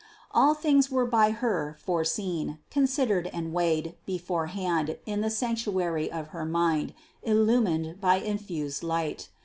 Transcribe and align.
All 0.31 0.55
things 0.55 0.89
were 0.89 1.05
by 1.05 1.29
Her 1.29 1.77
foreseen, 1.79 2.57
considered 2.71 3.27
and 3.27 3.53
weighed 3.53 3.97
beforehand 4.07 4.97
in 5.05 5.21
the 5.21 5.29
sanctuary 5.29 6.11
of 6.11 6.29
her 6.29 6.43
mind, 6.43 6.95
illumined 7.21 8.01
by 8.01 8.15
infused 8.15 8.81
light. 8.81 9.29